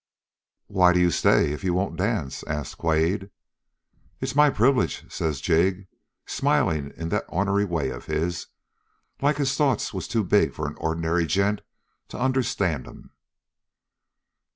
[0.65, 3.25] "'Why do you stay if you won't dance?' asks Quade.
[3.25, 3.31] "'It
[4.29, 5.85] is my privilege,' says Jig,
[6.25, 8.47] smiling in that ornery way of his,
[9.21, 11.61] like his thoughts was too big for an ordinary gent
[12.07, 13.11] to understand 'em.